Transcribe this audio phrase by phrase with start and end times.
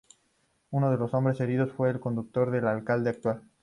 [0.71, 3.43] Uno de los hombres heridos fue el conductor del alcalde actual.